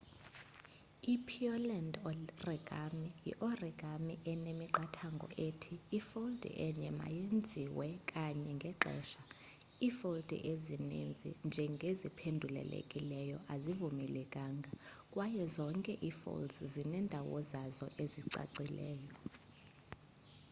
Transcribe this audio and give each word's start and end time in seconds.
i 1.11 1.13
pureland 1.27 1.93
origami 2.09 3.07
yi 3.25 3.33
origami 3.51 4.13
enemiqathango 4.31 5.27
ethi 5.47 5.75
ifoldi 5.97 6.49
enye 6.67 6.89
mayenziwe 6.99 7.87
kanye 8.11 8.51
ngexesha 8.57 9.21
ifoldi 9.87 10.37
ezinintsi 10.51 11.27
njengeziphendulelekileyo 11.47 13.37
azivumelekanga 13.53 14.71
kwaye 15.11 15.43
zonke 15.55 15.93
ifolds 16.09 16.55
zinendawo 16.71 17.37
zazo 17.51 17.87
ezicacileyo 18.03 19.11